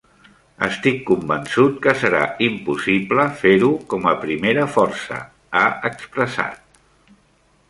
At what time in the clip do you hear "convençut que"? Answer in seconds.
1.09-1.93